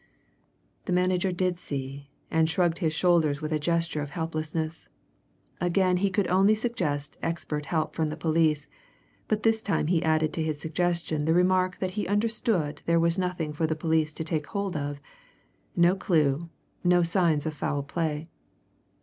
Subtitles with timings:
[0.85, 4.89] The manager did see, and shrugged his shoulders with a gesture of helplessness.
[5.59, 8.65] Again he could only suggest expert help from the police
[9.27, 13.19] but this time he added to his suggestion the remark that he understood there was
[13.19, 14.99] nothing for the police to take hold of
[15.75, 16.49] no clue,
[16.83, 18.27] no signs of foul play.